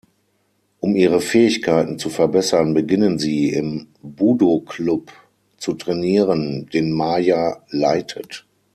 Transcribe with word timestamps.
Um 0.79 0.95
ihre 0.95 1.21
Fähigkeiten 1.21 1.99
zu 1.99 2.09
verbessern, 2.09 2.73
beginnen 2.73 3.19
sie, 3.19 3.49
im 3.53 3.89
"Budo-Club" 4.01 5.11
zu 5.57 5.73
trainieren, 5.75 6.65
den 6.73 6.91
Maya 6.91 7.61
leitet. 7.69 8.47